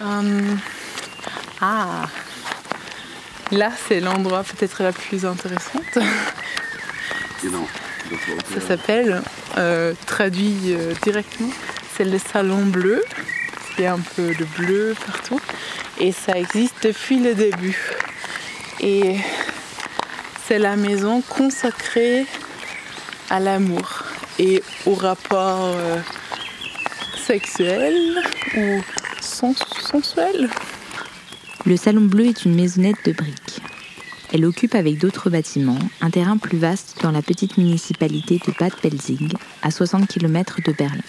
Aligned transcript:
Hum, 0.00 0.58
ah, 1.60 2.06
là 3.50 3.70
c'est 3.88 4.00
l'endroit 4.00 4.44
peut-être 4.44 4.82
la 4.82 4.92
plus 4.92 5.24
intéressante. 5.24 5.98
Ça 8.54 8.60
s'appelle, 8.60 9.22
euh, 9.58 9.94
traduit 10.06 10.74
euh, 10.74 10.92
directement, 11.02 11.50
c'est 11.96 12.04
le 12.04 12.18
salon 12.18 12.64
bleu. 12.66 13.02
Il 13.78 13.84
y 13.84 13.86
a 13.86 13.94
un 13.94 14.00
peu 14.16 14.34
de 14.34 14.44
bleu 14.56 14.94
partout. 15.06 15.40
Et 15.98 16.12
ça 16.12 16.36
existe 16.36 16.74
depuis 16.82 17.18
le 17.18 17.34
début. 17.34 17.78
Et 18.80 19.16
c'est 20.46 20.58
la 20.58 20.76
maison 20.76 21.22
consacrée 21.22 22.26
à 23.30 23.40
l'amour 23.40 24.04
et 24.38 24.62
au 24.84 24.94
rapport 24.94 25.74
euh, 25.74 25.98
sexuel 27.16 27.94
ou 28.56 28.82
sensuel. 29.36 30.48
Le 31.66 31.76
Salon 31.76 32.02
Bleu 32.02 32.26
est 32.26 32.44
une 32.44 32.54
maisonnette 32.54 33.04
de 33.04 33.12
briques. 33.12 33.60
Elle 34.32 34.44
occupe 34.44 34.74
avec 34.74 34.98
d'autres 34.98 35.30
bâtiments 35.30 35.78
un 36.00 36.10
terrain 36.10 36.36
plus 36.36 36.58
vaste 36.58 36.98
dans 37.02 37.10
la 37.10 37.22
petite 37.22 37.58
municipalité 37.58 38.40
de 38.46 38.52
Bad 38.58 38.72
Belzig, 38.82 39.34
à 39.62 39.70
60 39.70 40.08
km 40.08 40.60
de 40.64 40.72
Berlin. 40.72 41.02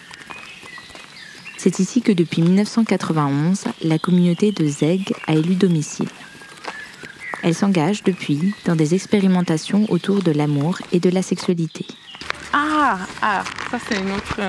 C'est 1.58 1.80
ici 1.80 2.02
que 2.02 2.12
depuis 2.12 2.42
1991, 2.42 3.66
la 3.84 3.98
communauté 3.98 4.52
de 4.52 4.68
Zeg 4.68 5.14
a 5.26 5.34
élu 5.34 5.56
domicile. 5.56 6.10
Elle 7.44 7.56
s'engage 7.56 8.04
depuis 8.04 8.54
dans 8.66 8.76
des 8.76 8.94
expérimentations 8.94 9.86
autour 9.90 10.22
de 10.22 10.32
l'amour 10.32 10.80
et 10.92 11.00
de 11.00 11.10
la 11.10 11.22
sexualité. 11.22 11.86
Ah, 12.54 13.00
ah 13.22 13.44
ça 13.72 13.80
c'est 13.88 14.00
une 14.00 14.12
autre. 14.12 14.40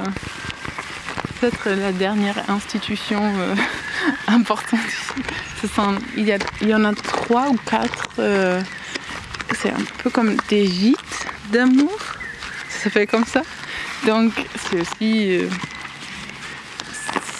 Euh, 1.42 1.50
peut-être 1.50 1.70
la 1.70 1.92
dernière 1.92 2.50
institution 2.50 3.20
euh, 3.22 3.54
importante 4.28 4.80
ici. 4.88 5.68
il, 6.16 6.28
y 6.28 6.38
il, 6.62 6.68
y 6.68 6.74
en 6.74 6.84
a 6.84 6.94
trois 6.94 7.48
ou 7.48 7.56
quatre. 7.56 8.08
Euh, 8.18 8.60
c'est 9.54 9.70
un 9.70 9.84
peu 10.02 10.10
comme 10.10 10.36
des 10.48 10.66
gîtes 10.66 11.26
d'amour. 11.50 11.98
Ça 12.68 12.90
fait 12.90 13.06
comme 13.06 13.24
ça. 13.24 13.42
Donc 14.06 14.32
c'est 14.56 14.80
aussi 14.80 15.40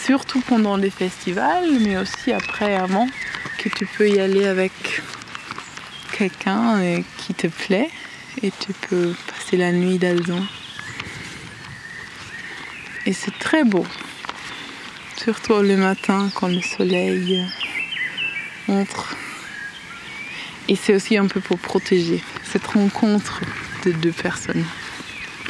surtout 0.03 0.41
pendant 0.41 0.75
les 0.75 0.89
festivals, 0.89 1.69
mais 1.81 1.97
aussi 1.97 2.33
après, 2.33 2.75
avant, 2.75 3.07
que 3.57 3.69
tu 3.69 3.85
peux 3.85 4.09
y 4.09 4.19
aller 4.19 4.47
avec 4.47 5.01
quelqu'un 6.11 7.01
qui 7.17 7.33
te 7.33 7.47
plaît 7.47 7.89
et 8.41 8.51
tu 8.51 8.73
peux 8.89 9.13
passer 9.27 9.55
la 9.55 9.71
nuit 9.71 9.97
là-dedans. 9.97 10.43
Et 13.09 13.13
c'est 13.13 13.35
très 13.39 13.63
beau, 13.63 13.87
surtout 15.17 15.63
le 15.63 15.75
matin 15.77 16.29
quand 16.35 16.47
le 16.47 16.61
soleil 16.61 17.43
entre. 18.67 19.15
Et 20.67 20.75
c'est 20.75 20.93
aussi 20.93 21.17
un 21.17 21.25
peu 21.25 21.41
pour 21.41 21.57
protéger 21.57 22.23
cette 22.43 22.67
rencontre 22.67 23.41
de 23.83 23.93
deux 23.93 24.11
personnes 24.11 24.63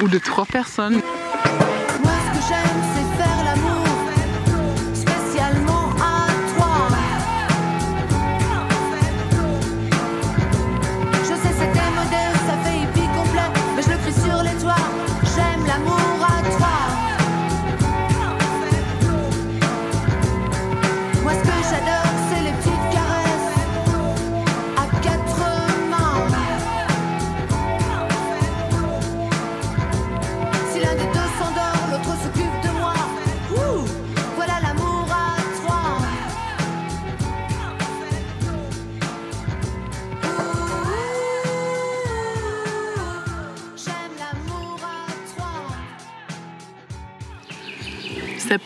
ou 0.01 0.07
de 0.07 0.17
trois 0.19 0.45
personnes. 0.45 1.01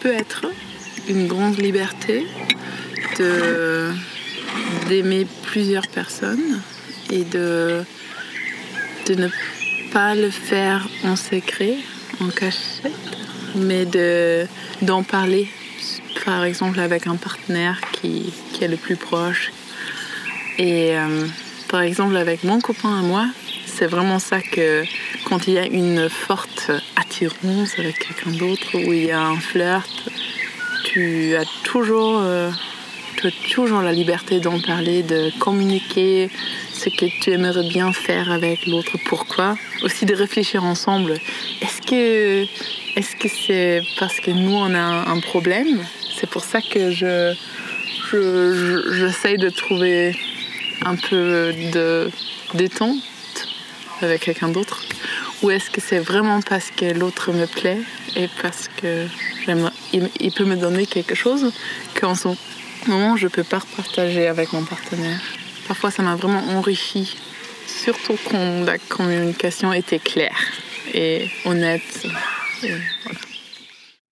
Peut 0.03 0.13
être 0.13 0.45
une 1.07 1.27
grande 1.27 1.57
liberté 1.61 2.27
d'aimer 4.89 5.25
plusieurs 5.43 5.87
personnes 5.87 6.61
et 7.09 7.23
de, 7.23 7.85
de 9.07 9.15
ne 9.15 9.29
pas 9.93 10.13
le 10.13 10.29
faire 10.29 10.89
en 11.05 11.15
secret, 11.15 11.77
en 12.19 12.27
cachette, 12.27 12.91
mais 13.55 13.85
de, 13.85 14.45
d'en 14.81 15.03
parler, 15.03 15.47
par 16.25 16.43
exemple 16.43 16.81
avec 16.81 17.07
un 17.07 17.15
partenaire 17.15 17.79
qui, 17.93 18.33
est 18.61 18.67
le 18.67 18.77
plus 18.77 18.97
proche. 18.97 19.51
Et 20.57 20.97
euh, 20.97 21.27
par 21.69 21.81
exemple 21.81 22.17
avec 22.17 22.43
mon 22.43 22.59
copain 22.59 23.01
et 23.01 23.05
moi, 23.05 23.27
c'est 23.65 23.87
vraiment 23.87 24.19
ça 24.19 24.41
que 24.41 24.83
quand 25.25 25.47
il 25.47 25.53
y 25.53 25.59
a 25.59 25.65
une 25.65 26.09
forte 26.09 26.52
attirance 26.95 27.77
avec 27.77 27.99
quelqu'un 27.99 28.31
d'autre, 28.31 28.75
où 28.75 28.93
il 28.93 29.05
y 29.05 29.11
a 29.11 29.21
un 29.21 29.39
flirt, 29.39 29.89
tu 30.83 31.35
as 31.35 31.45
toujours, 31.63 32.21
euh, 32.21 32.51
tu 33.17 33.27
as 33.27 33.31
toujours 33.53 33.81
la 33.81 33.91
liberté 33.91 34.39
d'en 34.39 34.59
parler, 34.59 35.03
de 35.03 35.31
communiquer 35.39 36.29
ce 36.73 36.89
que 36.89 37.05
tu 37.21 37.31
aimerais 37.31 37.67
bien 37.69 37.93
faire 37.93 38.31
avec 38.31 38.65
l'autre, 38.67 38.97
pourquoi? 39.05 39.57
Aussi 39.83 40.05
de 40.05 40.15
réfléchir 40.15 40.63
ensemble. 40.63 41.13
Est-ce 41.61 41.81
que 41.81 42.43
est-ce 42.95 43.15
que 43.15 43.27
c'est 43.27 43.81
parce 43.99 44.19
que 44.19 44.31
nous 44.31 44.55
on 44.55 44.73
a 44.75 45.09
un 45.09 45.19
problème? 45.19 45.83
C'est 46.19 46.29
pour 46.29 46.43
ça 46.43 46.61
que 46.61 46.91
je 46.91 47.33
j'essaye 48.91 49.37
de 49.37 49.49
trouver 49.49 50.15
un 50.85 50.95
peu 50.95 51.51
de 51.73 52.11
détente 52.53 52.97
avec 54.01 54.21
quelqu'un 54.21 54.49
d'autre 54.49 54.83
Ou 55.43 55.51
est-ce 55.51 55.69
que 55.69 55.81
c'est 55.81 55.99
vraiment 55.99 56.41
parce 56.41 56.71
que 56.71 56.85
l'autre 56.85 57.33
me 57.33 57.45
plaît 57.45 57.79
et 58.15 58.29
parce 58.41 58.69
que 58.69 59.07
il, 59.91 60.31
peut 60.31 60.45
me 60.45 60.55
donner 60.55 60.85
quelque 60.85 61.15
chose 61.15 61.51
qu'en 61.99 62.15
ce 62.15 62.29
moment 62.87 63.17
je 63.17 63.25
ne 63.25 63.29
peux 63.29 63.43
pas 63.43 63.59
partager 63.75 64.27
avec 64.27 64.53
mon 64.53 64.63
partenaire? 64.63 65.19
Parfois 65.67 65.91
ça 65.91 66.01
m'a 66.01 66.15
vraiment 66.15 66.43
enrichi, 66.57 67.17
surtout 67.67 68.17
quand 68.29 68.63
la 68.63 68.77
communication 68.77 69.73
était 69.73 69.99
claire 69.99 70.39
et 70.93 71.29
honnête. 71.43 72.07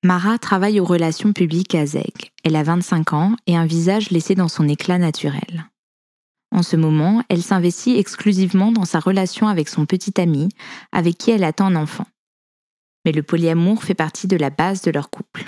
Mara 0.03 0.37
travaille 0.37 0.81
aux 0.81 0.85
relations 0.85 1.31
publiques 1.31 1.75
à 1.75 1.85
Zeg. 1.85 2.31
Elle 2.43 2.57
a 2.57 2.63
25 2.63 3.13
ans 3.13 3.35
et 3.47 3.55
un 3.55 3.65
visage 3.65 4.09
laissé 4.09 4.35
dans 4.35 4.49
son 4.49 4.67
éclat 4.67 4.97
naturel. 4.97 5.70
En 6.53 6.63
ce 6.63 6.75
moment, 6.75 7.23
elle 7.29 7.41
s'investit 7.41 7.97
exclusivement 7.97 8.72
dans 8.72 8.85
sa 8.85 9.00
relation 9.00 9.47
avec 9.47 9.69
son 9.69 9.85
petit 9.85 10.19
ami, 10.19 10.50
avec 10.91 11.17
qui 11.17 11.31
elle 11.31 11.45
attend 11.45 11.67
un 11.67 11.75
enfant. 11.75 12.06
Mais 13.06 13.13
le 13.13 13.23
polyamour 13.23 13.84
fait 13.84 13.94
partie 13.94 14.28
de 14.28 14.35
la 14.35 14.50
base 14.50 14.81
de 14.81 14.91
leur 14.91 15.09
couple. 15.09 15.45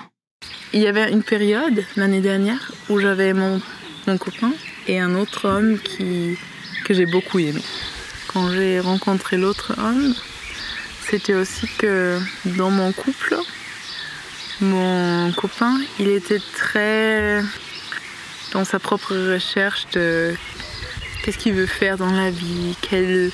Il 0.71 0.81
y 0.81 0.87
avait 0.87 1.11
une 1.11 1.23
période 1.23 1.83
l'année 1.97 2.21
dernière 2.21 2.71
où 2.89 2.99
j'avais 2.99 3.33
mon, 3.33 3.61
copain 4.17 4.51
et 4.87 4.99
un 4.99 5.15
autre 5.15 5.47
homme 5.47 5.77
qui, 5.77 6.37
que 6.85 6.93
j'ai 6.93 7.05
beaucoup 7.05 7.39
aimé. 7.39 7.61
Quand 8.27 8.49
j'ai 8.49 8.79
rencontré 8.79 9.37
l'autre 9.37 9.73
homme, 9.77 10.13
c'était 11.01 11.35
aussi 11.35 11.67
que 11.77 12.19
dans 12.57 12.71
mon 12.71 12.91
couple, 12.91 13.37
mon 14.61 15.31
copain, 15.33 15.79
il 15.99 16.07
était 16.09 16.41
très 16.55 17.43
dans 18.51 18.63
sa 18.63 18.79
propre 18.79 19.15
recherche 19.33 19.87
de 19.93 20.33
qu'est-ce 21.23 21.37
qu'il 21.37 21.53
veut 21.53 21.65
faire 21.65 21.97
dans 21.97 22.11
la 22.11 22.29
vie, 22.29 22.75
quel, 22.81 23.31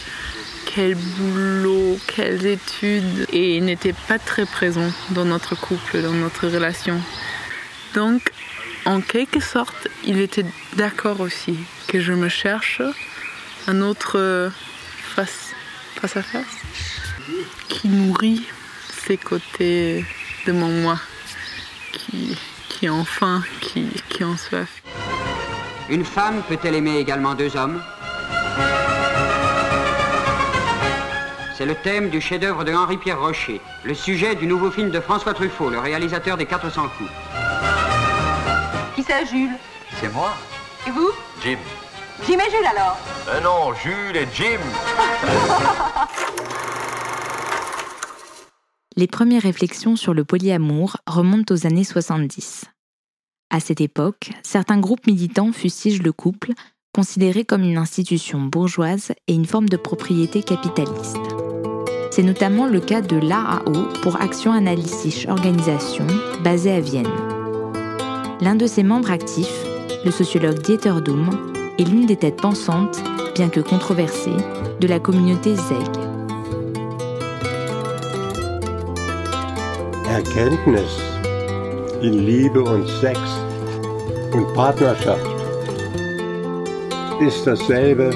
quel 0.66 0.96
boulot, 0.96 2.00
quelles 2.08 2.46
études? 2.46 3.26
Et 3.34 3.58
il 3.58 3.66
n'était 3.66 3.96
pas 4.08 4.20
très 4.20 4.46
présent 4.46 4.92
dans 5.10 5.26
notre 5.26 5.56
couple, 5.60 6.02
dans 6.02 6.14
notre 6.14 6.48
relation. 6.48 7.02
Donc, 7.96 8.32
en 8.86 9.02
quelque 9.02 9.40
sorte, 9.40 9.88
il 10.06 10.20
était 10.20 10.46
d'accord 10.76 11.20
aussi 11.20 11.58
que 11.88 12.00
je 12.00 12.14
me 12.14 12.30
cherche 12.30 12.82
un 13.68 13.82
autre 13.82 14.52
face, 15.16 15.56
à 16.04 16.08
face 16.08 16.46
qui 17.68 17.90
nourrit 17.90 18.46
ces 19.06 19.18
côtés 19.18 20.06
de 20.46 20.52
mon 20.52 20.70
moi, 20.70 21.00
qui, 21.92 22.38
qui 22.70 22.88
enfin, 22.88 23.44
qui, 23.62 23.88
qui 24.10 24.24
en 24.24 24.38
soif. 24.38 24.82
Une 25.90 26.06
femme 26.06 26.44
peut-elle 26.48 26.76
aimer 26.76 26.98
également 26.98 27.34
deux 27.34 27.58
hommes 27.58 27.82
C'est 31.56 31.66
le 31.66 31.74
thème 31.74 32.10
du 32.10 32.22
chef-d'œuvre 32.22 32.64
de 32.64 32.72
Henri-Pierre 32.72 33.20
Rocher, 33.20 33.60
le 33.84 33.96
sujet 33.96 34.36
du 34.36 34.46
nouveau 34.46 34.70
film 34.70 34.92
de 34.92 35.00
François 35.00 35.34
Truffaut, 35.34 35.72
le 35.72 35.80
réalisateur 35.80 36.38
des 36.38 36.46
400 36.46 36.84
coups. 36.96 37.10
Qui 38.96 39.02
c'est, 39.02 39.26
Jules 39.26 39.58
C'est 40.00 40.14
moi 40.14 40.32
Et 40.88 40.92
vous 40.92 41.10
Jim. 41.44 41.58
Jim 42.28 42.38
et 42.38 42.52
Jules 42.52 42.68
alors 42.68 42.98
Euh 43.30 43.42
non, 43.42 43.74
Jules 43.74 44.16
et 44.16 44.28
Jim. 44.32 44.60
Les 48.96 49.08
premières 49.08 49.42
réflexions 49.42 49.96
sur 49.96 50.14
le 50.14 50.24
polyamour 50.24 50.98
remontent 51.08 51.52
aux 51.56 51.66
années 51.66 51.84
70. 51.84 52.66
À 53.51 53.60
cette 53.60 53.81
époque, 53.81 54.30
certains 54.44 54.80
groupes 54.80 55.07
militants 55.07 55.51
fustigent 55.51 56.04
le 56.04 56.12
couple, 56.12 56.51
considéré 56.94 57.46
comme 57.46 57.63
une 57.63 57.80
institution 57.80 58.42
bourgeoise 58.42 59.12
et 59.28 59.34
une 59.34 59.48
forme 59.48 59.68
de 59.68 59.78
propriété 59.78 60.44
capitaliste. 60.44 61.18
C'est 62.12 62.22
notamment 62.22 62.68
le 62.68 62.80
cas 62.80 63.01
de 63.01 63.18
l'AAO 63.18 63.88
pour 64.04 64.22
Action 64.22 64.51
Analysis 64.51 65.25
Organisation, 65.28 66.06
basée 66.44 66.74
à 66.74 66.80
Vienne. 66.80 67.07
L'un 68.40 68.56
de 68.56 68.68
ses 68.68 68.84
membres 68.84 69.10
actifs, 69.10 69.66
le 70.06 70.12
sociologue 70.12 70.62
Dieter 70.62 71.02
Doom, 71.04 71.52
est 71.80 71.86
l'une 71.86 72.06
des 72.06 72.18
têtes 72.18 72.42
pensantes, 72.42 73.02
bien 73.34 73.50
que 73.50 73.62
controversée, 73.62 74.38
de 74.80 74.88
la 74.88 75.00
communauté 75.00 75.56
ZEG. 75.56 75.88
Erkenntnis 80.07 81.19
in 82.01 82.25
Liebe 82.25 82.63
und 82.63 82.88
Sex 82.88 83.19
und 84.31 84.54
Partnerschaft 84.54 85.25
ist 87.19 87.46
dasselbe 87.46 88.12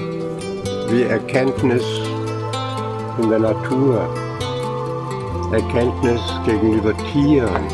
wie 0.90 1.02
Erkenntnis 1.02 1.84
in 3.22 3.30
der 3.30 3.40
Natur, 3.40 4.08
Erkenntnis 5.52 6.22
gegenüber 6.46 6.96
Tieren. 7.12 7.68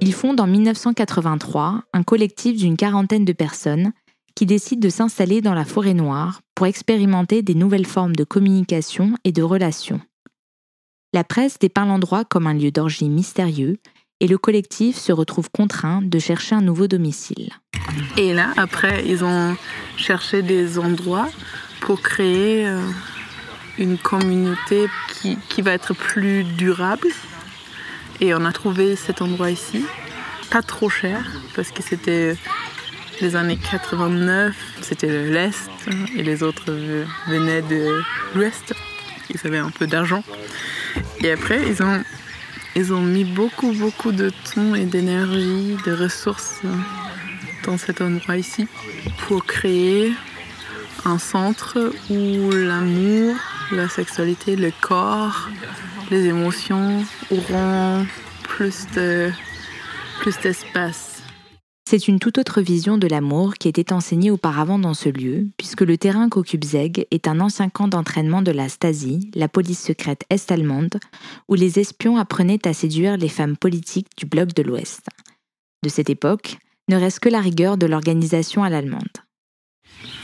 Ils 0.00 0.12
fondent 0.12 0.40
en 0.40 0.48
1983 0.48 1.82
un 1.92 2.02
collectif 2.02 2.56
d'une 2.56 2.76
quarantaine 2.76 3.24
de 3.24 3.32
personnes 3.32 3.92
qui 4.34 4.46
décident 4.46 4.80
de 4.80 4.88
s'installer 4.88 5.40
dans 5.40 5.54
la 5.54 5.64
forêt 5.64 5.94
noire 5.94 6.40
pour 6.58 6.66
expérimenter 6.66 7.40
des 7.42 7.54
nouvelles 7.54 7.86
formes 7.86 8.16
de 8.16 8.24
communication 8.24 9.14
et 9.22 9.30
de 9.30 9.44
relations. 9.44 10.00
La 11.12 11.22
presse 11.22 11.60
dépeint 11.60 11.86
l'endroit 11.86 12.24
comme 12.24 12.48
un 12.48 12.54
lieu 12.54 12.72
d'orgie 12.72 13.08
mystérieux 13.08 13.76
et 14.18 14.26
le 14.26 14.38
collectif 14.38 14.96
se 14.96 15.12
retrouve 15.12 15.50
contraint 15.52 16.02
de 16.02 16.18
chercher 16.18 16.56
un 16.56 16.60
nouveau 16.60 16.88
domicile. 16.88 17.52
Et 18.16 18.34
là, 18.34 18.54
après, 18.56 19.04
ils 19.06 19.22
ont 19.22 19.56
cherché 19.96 20.42
des 20.42 20.80
endroits 20.80 21.28
pour 21.80 22.02
créer 22.02 22.66
euh, 22.66 22.82
une 23.78 23.96
communauté 23.96 24.88
qui, 25.12 25.38
qui 25.48 25.62
va 25.62 25.74
être 25.74 25.94
plus 25.94 26.42
durable. 26.42 27.06
Et 28.20 28.34
on 28.34 28.44
a 28.44 28.50
trouvé 28.50 28.96
cet 28.96 29.22
endroit 29.22 29.52
ici, 29.52 29.84
pas 30.50 30.62
trop 30.62 30.90
cher, 30.90 31.24
parce 31.54 31.70
que 31.70 31.84
c'était 31.84 32.36
les 33.20 33.36
années 33.36 33.58
89, 33.70 34.54
c'était 34.80 35.24
l'Est, 35.24 35.70
et 36.16 36.22
les 36.22 36.42
autres 36.42 36.72
venaient 37.28 37.62
de 37.62 38.02
l'Ouest. 38.34 38.74
Ils 39.30 39.46
avaient 39.46 39.58
un 39.58 39.70
peu 39.70 39.86
d'argent. 39.86 40.22
Et 41.20 41.30
après, 41.30 41.60
ils 41.68 41.82
ont, 41.82 42.02
ils 42.76 42.92
ont 42.92 43.00
mis 43.00 43.24
beaucoup, 43.24 43.72
beaucoup 43.72 44.12
de 44.12 44.30
temps 44.54 44.74
et 44.74 44.84
d'énergie, 44.84 45.76
de 45.84 45.92
ressources 45.92 46.60
dans 47.64 47.76
cet 47.76 48.00
endroit 48.00 48.36
ici 48.36 48.66
pour 49.26 49.44
créer 49.44 50.12
un 51.04 51.18
centre 51.18 51.92
où 52.10 52.50
l'amour, 52.52 53.36
la 53.72 53.88
sexualité, 53.88 54.56
le 54.56 54.72
corps, 54.80 55.48
les 56.10 56.26
émotions 56.26 57.04
auront 57.30 58.06
plus 58.44 58.86
de 58.94 59.30
plus 60.20 60.38
d'espace. 60.40 61.17
C'est 61.90 62.06
une 62.06 62.18
toute 62.18 62.36
autre 62.36 62.60
vision 62.60 62.98
de 62.98 63.06
l'amour 63.06 63.54
qui 63.54 63.66
était 63.66 63.94
enseignée 63.94 64.30
auparavant 64.30 64.78
dans 64.78 64.92
ce 64.92 65.08
lieu, 65.08 65.46
puisque 65.56 65.80
le 65.80 65.96
terrain 65.96 66.28
qu'occupe 66.28 66.62
Zeg 66.62 67.06
est 67.10 67.26
un 67.26 67.40
ancien 67.40 67.70
camp 67.70 67.88
d'entraînement 67.88 68.42
de 68.42 68.50
la 68.50 68.68
Stasi, 68.68 69.30
la 69.34 69.48
police 69.48 69.82
secrète 69.82 70.26
est-allemande, 70.28 70.98
où 71.48 71.54
les 71.54 71.78
espions 71.78 72.18
apprenaient 72.18 72.68
à 72.68 72.74
séduire 72.74 73.16
les 73.16 73.30
femmes 73.30 73.56
politiques 73.56 74.10
du 74.18 74.26
bloc 74.26 74.52
de 74.52 74.62
l'Ouest. 74.62 75.06
De 75.82 75.88
cette 75.88 76.10
époque, 76.10 76.58
ne 76.90 76.96
reste 76.96 77.20
que 77.20 77.30
la 77.30 77.40
rigueur 77.40 77.78
de 77.78 77.86
l'organisation 77.86 78.62
à 78.62 78.68
l'allemande. 78.68 79.08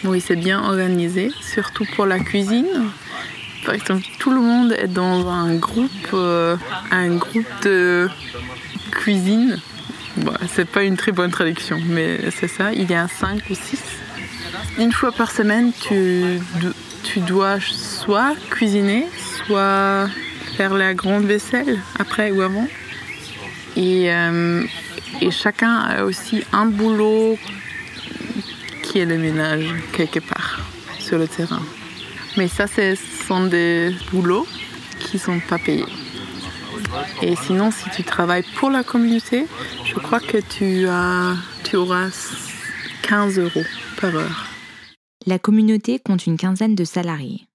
Oui, 0.05 0.21
c'est 0.21 0.37
bien 0.37 0.63
organisé, 0.63 1.31
surtout 1.41 1.87
pour 1.97 2.05
la 2.05 2.19
cuisine. 2.19 2.91
Par 3.65 3.75
exemple, 3.75 4.05
tout 4.19 4.33
le 4.33 4.43
monde 4.43 4.73
est 4.73 4.93
dans 4.93 5.27
un 5.29 5.55
groupe, 5.57 6.11
euh, 6.13 6.59
un 6.91 7.19
de 7.63 8.11
cuisine. 8.91 9.63
Bon, 10.17 10.33
c'est 10.49 10.69
pas 10.69 10.85
une 10.85 10.97
très 10.97 11.13
bonne 11.13 11.31
traduction, 11.31 11.81
mais 11.87 12.31
c'est 12.31 12.49
ça. 12.49 12.73
Il 12.73 12.89
y 12.91 12.95
a 12.95 13.09
cinq 13.09 13.43
ou 13.51 13.55
six. 13.55 13.81
Une 14.79 14.93
fois 14.93 15.11
par 15.11 15.31
semaine, 15.31 15.73
tu, 15.73 16.41
tu 17.03 17.21
dois 17.21 17.59
soit 17.61 18.35
cuisiner, 18.51 19.07
soit 19.47 20.09
faire 20.57 20.75
la 20.75 20.95
grande 20.95 21.25
vaisselle 21.25 21.81
après 21.99 22.31
ou 22.31 22.43
avant. 22.43 22.69
Et, 23.77 24.13
euh, 24.13 24.63
et 25.21 25.31
chacun 25.33 25.79
a 25.79 26.05
aussi 26.05 26.45
un 26.53 26.67
boulot 26.67 27.37
qui 28.83 29.01
est 29.01 29.07
le 29.07 29.19
ménage 29.19 29.67
quelque 29.93 30.21
part 30.21 30.61
sur 31.01 31.19
le 31.19 31.27
terrain. 31.27 31.63
Mais 32.37 32.47
ça, 32.47 32.67
ce 32.67 32.97
sont 33.27 33.47
des 33.47 33.95
boulots 34.13 34.47
qui 35.01 35.19
sont 35.19 35.41
pas 35.41 35.59
payés. 35.59 35.87
Et 37.23 37.37
sinon, 37.37 37.71
si 37.71 37.89
tu 37.91 38.03
travailles 38.05 38.45
pour 38.57 38.71
la 38.71 38.85
communauté, 38.85 39.47
je 39.85 39.95
crois 39.95 40.21
que 40.21 40.39
tu, 40.39 40.87
as, 40.89 41.35
tu 41.65 41.77
auras 41.77 42.11
15 43.03 43.39
euros 43.39 43.65
par 44.01 44.15
heure. 44.15 44.47
La 45.27 45.39
communauté 45.39 45.99
compte 45.99 46.27
une 46.27 46.37
quinzaine 46.37 46.75
de 46.75 46.85
salariés. 46.85 47.47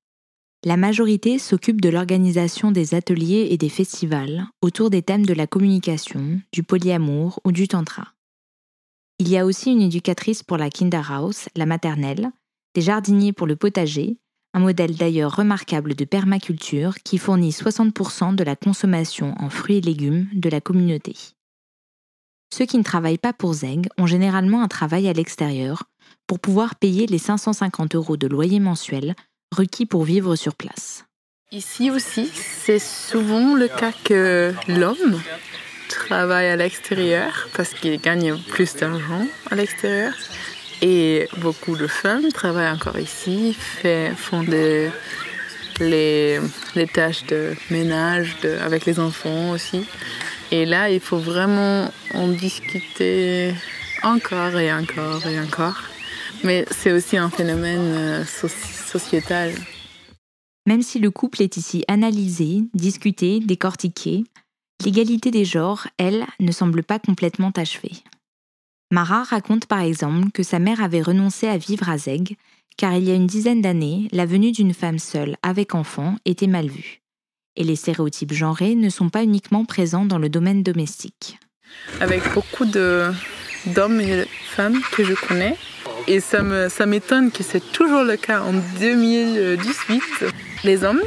La 0.66 0.76
majorité 0.76 1.40
s'occupe 1.40 1.80
de 1.80 1.90
l'organisation 1.90 2.72
des 2.72 2.94
ateliers 2.94 3.48
et 3.52 3.58
des 3.58 3.70
festivals 3.70 4.46
autour 4.62 4.90
des 4.90 5.02
thèmes 5.02 5.26
de 5.26 5.34
la 5.34 5.48
communication, 5.48 6.42
du 6.52 6.64
polyamour 6.64 7.40
ou 7.46 7.52
du 7.52 7.68
tantra. 7.68 8.10
Il 9.20 9.30
y 9.30 9.38
a 9.38 9.46
aussi 9.46 9.72
une 9.72 9.82
éducatrice 9.82 10.44
pour 10.44 10.58
la 10.58 10.70
Kinderhaus, 10.70 11.48
la 11.56 11.66
maternelle, 11.66 12.32
des 12.76 12.82
jardiniers 12.82 13.34
pour 13.34 13.48
le 13.48 13.56
potager, 13.56 14.18
un 14.54 14.60
modèle 14.60 14.96
d'ailleurs 14.96 15.36
remarquable 15.36 15.96
de 15.96 16.06
permaculture 16.06 16.96
qui 17.04 17.18
fournit 17.18 17.52
60% 17.52 18.36
de 18.36 18.44
la 18.44 18.56
consommation 18.56 19.36
en 19.40 19.50
fruits 19.50 19.78
et 19.78 19.82
légumes 19.82 20.28
de 20.34 20.50
la 20.50 20.62
communauté. 20.62 21.16
Ceux 22.54 22.66
qui 22.66 22.78
ne 22.78 22.84
travaillent 22.84 23.20
pas 23.20 23.34
pour 23.34 23.54
Zeg 23.54 23.88
ont 23.98 24.08
généralement 24.08 24.64
un 24.64 24.68
travail 24.68 25.08
à 25.08 25.14
l'extérieur 25.14 25.84
pour 26.26 26.40
pouvoir 26.40 26.76
payer 26.76 27.06
les 27.06 27.20
550 27.20 27.96
euros 27.96 28.18
de 28.18 28.28
loyer 28.28 28.60
mensuel 28.60 29.16
requis 29.56 29.86
pour 29.86 30.04
vivre 30.04 30.36
sur 30.36 30.56
place. 30.56 31.06
Ici 31.52 31.90
aussi, 31.90 32.30
c'est 32.34 32.80
souvent 32.80 33.56
le 33.56 33.68
cas 33.68 33.92
que 34.04 34.54
l'homme 34.68 35.20
travaille 35.90 36.48
à 36.48 36.56
l'extérieur 36.56 37.50
parce 37.56 37.74
qu'il 37.74 38.00
gagne 38.00 38.38
plus 38.38 38.76
d'argent 38.76 39.26
à 39.50 39.56
l'extérieur. 39.56 40.14
Et 40.82 41.28
beaucoup 41.38 41.76
de 41.76 41.88
femmes 41.88 42.32
travaillent 42.32 42.72
encore 42.72 43.00
ici, 43.00 43.56
font 44.16 44.44
des, 44.44 44.90
les, 45.80 46.40
tâches 46.94 47.26
de 47.26 47.54
ménage 47.70 48.38
avec 48.62 48.86
les 48.86 49.00
enfants 49.00 49.52
aussi. 49.52 49.86
Et 50.52 50.66
là, 50.66 50.90
il 50.90 51.00
faut 51.00 51.18
vraiment 51.18 51.92
en 52.14 52.28
discuter 52.30 53.54
encore 54.04 54.58
et 54.58 54.72
encore 54.74 55.26
et 55.28 55.40
encore. 55.40 55.84
Mais 56.44 56.66
c'est 56.72 56.92
aussi 56.92 57.18
un 57.18 57.30
phénomène 57.30 58.26
sociétal. 58.26 59.54
Même 60.66 60.82
si 60.82 61.00
le 61.00 61.12
couple 61.12 61.42
est 61.42 61.58
ici 61.58 61.84
analysé, 61.88 62.62
discuté, 62.74 63.40
décortiqué, 63.40 64.24
l'égalité 64.86 65.32
des 65.32 65.46
genres, 65.46 65.88
elle, 65.98 66.26
ne 66.40 66.52
semble 66.52 66.84
pas 66.84 67.00
complètement 67.00 67.52
achevée. 67.58 68.04
Mara 68.92 69.24
raconte 69.24 69.68
par 69.68 69.82
exemple 69.82 70.32
que 70.32 70.42
sa 70.42 70.58
mère 70.58 70.82
avait 70.82 71.04
renoncé 71.04 71.48
à 71.48 71.58
vivre 71.58 71.90
à 71.90 72.00
Zeg, 72.00 72.38
car 72.76 72.96
il 72.96 73.04
y 73.04 73.12
a 73.12 73.16
une 73.16 73.28
dizaine 73.28 73.62
d'années, 73.62 74.08
la 74.12 74.26
venue 74.26 74.52
d'une 74.52 74.74
femme 74.74 74.98
seule 74.98 75.36
avec 75.44 75.76
enfant 75.76 76.16
était 76.26 76.48
mal 76.48 76.68
vue. 76.68 77.02
Et 77.56 77.64
les 77.64 77.76
stéréotypes 77.76 78.34
genrés 78.34 78.74
ne 78.74 78.90
sont 78.90 79.10
pas 79.10 79.24
uniquement 79.24 79.64
présents 79.64 80.06
dans 80.06 80.18
le 80.18 80.30
domaine 80.30 80.64
domestique. 80.64 81.38
Avec 82.00 82.24
beaucoup 82.34 82.66
d'hommes 82.66 84.02
et 84.02 84.22
de 84.22 84.28
femmes 84.56 84.82
que 84.92 85.04
je 85.04 85.14
connais, 85.14 85.56
et 86.08 86.20
ça 86.20 86.42
m'étonne 86.88 87.30
que 87.30 87.44
c'est 87.44 87.72
toujours 87.72 88.04
le 88.04 88.18
cas 88.18 88.42
en 88.42 88.54
2018, 88.80 90.02
les 90.64 90.84
hommes 90.84 91.02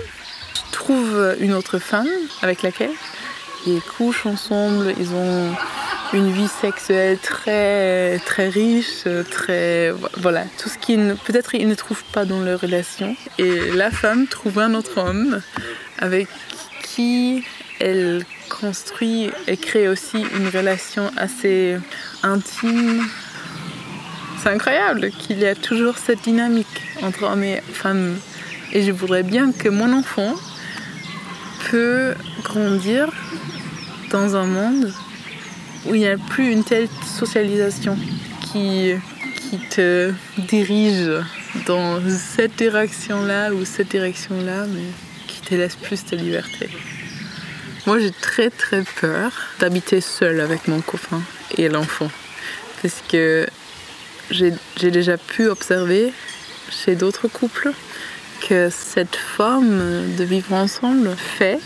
trouvent 0.71 1.37
une 1.41 1.53
autre 1.53 1.81
femme 1.81 2.09
avec 2.43 2.63
laquelle 2.63 2.93
ils 3.67 3.83
couchent 3.83 4.27
ensemble, 4.27 4.95
ils 5.01 5.13
ont 5.15 5.51
une 6.13 6.31
vie 6.31 6.49
sexuelle 6.49 7.19
très 7.19 8.19
très 8.19 8.49
riche, 8.49 9.05
très 9.31 9.93
voilà 10.19 10.45
tout 10.59 10.69
ce 10.69 10.77
qu'ils 10.77 11.17
peut-être 11.25 11.55
ils 11.55 11.69
ne 11.69 11.75
trouvent 11.75 12.05
pas 12.13 12.25
dans 12.25 12.41
leur 12.41 12.61
relation. 12.61 13.17
Et 13.39 13.71
la 13.73 13.91
femme 13.91 14.27
trouve 14.27 14.59
un 14.59 14.75
autre 14.75 14.99
homme 14.99 15.41
avec 15.99 16.29
qui 16.83 17.45
elle 17.81 18.25
construit 18.49 19.31
et 19.47 19.57
crée 19.57 19.89
aussi 19.89 20.25
une 20.37 20.49
relation 20.49 21.11
assez 21.17 21.79
intime. 22.23 23.03
C'est 24.39 24.51
incroyable 24.51 25.11
qu'il 25.11 25.39
y 25.39 25.47
a 25.47 25.55
toujours 25.55 25.99
cette 25.99 26.23
dynamique 26.23 26.83
entre 27.03 27.25
homme 27.25 27.45
et 27.45 27.63
femme. 27.73 28.19
Et 28.73 28.83
je 28.83 28.93
voudrais 28.93 29.23
bien 29.23 29.53
que 29.53 29.69
mon 29.69 29.93
enfant 29.93 30.35
peut 31.71 32.15
grandir 32.43 33.09
dans 34.11 34.37
un 34.37 34.47
monde 34.47 34.93
où 35.87 35.95
il 35.95 36.01
n'y 36.01 36.09
a 36.09 36.17
plus 36.17 36.51
une 36.53 36.65
telle 36.65 36.89
socialisation 37.07 37.97
qui, 38.53 38.95
te 39.69 40.15
dirige 40.39 41.11
dans 41.67 42.01
cette 42.09 42.57
direction-là 42.57 43.53
ou 43.53 43.67
cette 43.67 43.89
direction-là, 43.89 44.65
mais 44.67 44.85
qui 45.27 45.43
te 45.43 45.55
laisse 45.55 45.77
plus 45.77 46.07
de 46.07 46.17
liberté. 46.17 46.71
Moi, 47.87 47.99
j'ai 47.99 48.13
très 48.13 48.49
très 48.49 48.83
peur 49.01 49.31
d'habiter 49.61 50.01
seule 50.01 50.41
avec 50.41 50.69
mon 50.69 50.81
copain 50.81 51.21
et 51.59 51.69
l'enfant. 51.69 52.11
Parce 52.81 53.03
que 53.07 53.47
j'ai 54.31 54.91
déjà 54.91 55.19
pu 55.19 55.49
observer 55.49 56.13
chez 56.71 56.95
d'autres 56.95 57.29
couples 57.29 57.73
que 58.49 58.71
cette 58.71 59.17
forme 59.17 60.15
de 60.17 60.25
vivre 60.25 60.55
ensemble 60.55 61.15
fait 61.17 61.59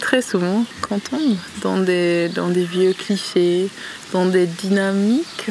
très 0.00 0.22
souvent 0.22 0.64
qu'on 0.82 0.98
tombe 0.98 1.36
dans 1.62 1.78
des, 1.78 2.28
dans 2.30 2.48
des 2.48 2.64
vieux 2.64 2.92
clichés, 2.92 3.68
dans 4.12 4.26
des 4.26 4.46
dynamiques 4.46 5.50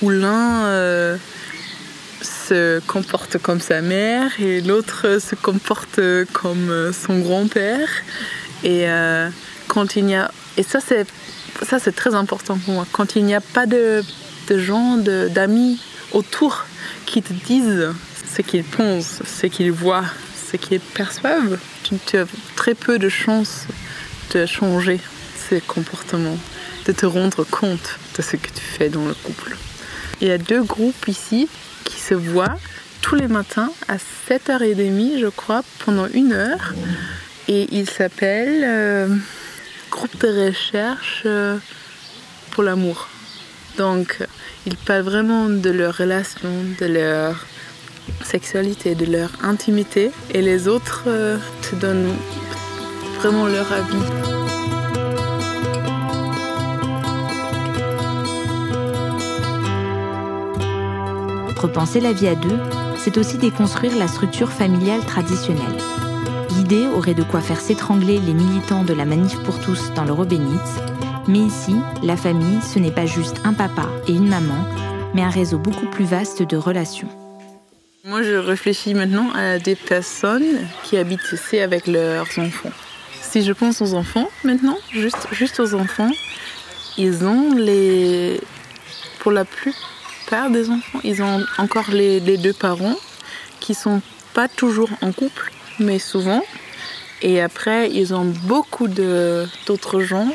où 0.00 0.10
l'un 0.10 0.64
euh, 0.66 1.16
se 2.22 2.80
comporte 2.86 3.38
comme 3.38 3.60
sa 3.60 3.82
mère 3.82 4.30
et 4.40 4.60
l'autre 4.60 5.18
se 5.20 5.34
comporte 5.34 6.00
comme 6.32 6.92
son 6.92 7.18
grand-père. 7.18 7.88
Et 8.64 8.88
euh, 8.88 9.28
quand 9.66 9.96
il 9.96 10.06
n'y 10.06 10.16
a... 10.16 10.30
Et 10.56 10.62
ça 10.62 10.80
c'est, 10.80 11.06
ça, 11.62 11.78
c'est 11.78 11.92
très 11.94 12.14
important 12.14 12.56
pour 12.58 12.74
moi. 12.74 12.86
Quand 12.92 13.16
il 13.16 13.24
n'y 13.24 13.34
a 13.34 13.40
pas 13.40 13.66
de, 13.66 14.02
de 14.48 14.58
gens, 14.58 14.96
d'amis 14.96 15.78
autour 16.12 16.64
qui 17.06 17.22
te 17.22 17.32
disent 17.32 17.88
ce 18.34 18.42
qu'ils 18.42 18.64
pensent, 18.64 19.22
ce 19.24 19.46
qu'ils 19.46 19.72
voient, 19.72 20.04
ce 20.50 20.56
qu'ils 20.56 20.80
perçoivent, 20.80 21.58
tu 21.96 22.18
as 22.18 22.26
très 22.56 22.74
peu 22.74 22.98
de 22.98 23.08
chances 23.08 23.66
de 24.34 24.46
changer 24.46 25.00
ces 25.48 25.60
comportements, 25.60 26.38
de 26.86 26.92
te 26.92 27.06
rendre 27.06 27.44
compte 27.44 27.98
de 28.16 28.22
ce 28.22 28.36
que 28.36 28.48
tu 28.48 28.60
fais 28.60 28.88
dans 28.88 29.06
le 29.06 29.14
couple. 29.14 29.56
Il 30.20 30.28
y 30.28 30.30
a 30.30 30.38
deux 30.38 30.62
groupes 30.62 31.08
ici 31.08 31.48
qui 31.84 32.00
se 32.00 32.14
voient 32.14 32.58
tous 33.00 33.14
les 33.14 33.28
matins 33.28 33.70
à 33.86 33.96
7h30, 33.96 35.20
je 35.20 35.28
crois, 35.28 35.62
pendant 35.84 36.06
une 36.08 36.32
heure. 36.32 36.74
Et 37.46 37.66
ils 37.72 37.88
s'appellent 37.88 38.64
euh, 38.64 39.08
Groupe 39.90 40.20
de 40.20 40.46
recherche 40.48 41.22
euh, 41.24 41.56
pour 42.50 42.62
l'amour. 42.62 43.08
Donc, 43.78 44.18
ils 44.66 44.76
parlent 44.76 45.02
vraiment 45.02 45.48
de 45.48 45.70
leur 45.70 45.96
relation, 45.96 46.50
de 46.78 46.86
leur 46.86 47.46
sexualité, 48.22 48.94
de 48.94 49.06
leur 49.06 49.30
intimité, 49.42 50.10
et 50.32 50.42
les 50.42 50.68
autres 50.68 51.04
euh, 51.06 51.38
te 51.62 51.76
donnent 51.76 52.14
vraiment 53.20 53.46
leur 53.46 53.72
avis. 53.72 53.96
Repenser 61.56 62.00
la 62.00 62.12
vie 62.12 62.28
à 62.28 62.36
deux, 62.36 62.58
c'est 62.96 63.18
aussi 63.18 63.36
déconstruire 63.36 63.96
la 63.96 64.06
structure 64.06 64.52
familiale 64.52 65.04
traditionnelle. 65.04 65.64
L'idée 66.56 66.86
aurait 66.86 67.14
de 67.14 67.24
quoi 67.24 67.40
faire 67.40 67.60
s'étrangler 67.60 68.20
les 68.20 68.34
militants 68.34 68.84
de 68.84 68.94
la 68.94 69.04
Manif 69.04 69.38
pour 69.42 69.60
tous 69.60 69.92
dans 69.94 70.04
le 70.04 70.12
Robénitz, 70.12 70.80
mais 71.28 71.40
ici, 71.40 71.74
la 72.02 72.16
famille, 72.16 72.60
ce 72.62 72.78
n'est 72.78 72.90
pas 72.90 73.06
juste 73.06 73.40
un 73.44 73.52
papa 73.52 73.86
et 74.06 74.12
une 74.12 74.28
maman, 74.28 74.64
mais 75.14 75.22
un 75.22 75.30
réseau 75.30 75.58
beaucoup 75.58 75.86
plus 75.86 76.04
vaste 76.04 76.42
de 76.42 76.56
relations. 76.56 77.08
Moi, 78.04 78.22
je 78.22 78.34
réfléchis 78.34 78.94
maintenant 78.94 79.32
à 79.34 79.58
des 79.58 79.74
personnes 79.74 80.68
qui 80.84 80.96
habitent 80.96 81.32
ici 81.32 81.58
avec 81.58 81.88
leurs 81.88 82.28
enfants. 82.38 82.70
Si 83.20 83.42
je 83.42 83.52
pense 83.52 83.82
aux 83.82 83.94
enfants 83.94 84.28
maintenant, 84.44 84.78
juste, 84.92 85.26
juste 85.32 85.58
aux 85.58 85.74
enfants, 85.74 86.10
ils 86.96 87.24
ont 87.24 87.54
les. 87.56 88.40
Pour 89.18 89.32
la 89.32 89.44
plupart 89.44 90.48
des 90.50 90.70
enfants, 90.70 91.00
ils 91.02 91.22
ont 91.22 91.44
encore 91.58 91.90
les, 91.90 92.20
les 92.20 92.36
deux 92.36 92.52
parents 92.52 92.96
qui 93.58 93.74
sont 93.74 94.00
pas 94.32 94.46
toujours 94.46 94.90
en 95.02 95.10
couple, 95.10 95.50
mais 95.80 95.98
souvent. 95.98 96.44
Et 97.20 97.40
après, 97.40 97.90
ils 97.90 98.14
ont 98.14 98.32
beaucoup 98.44 98.86
d'autres 98.86 100.00
gens 100.02 100.28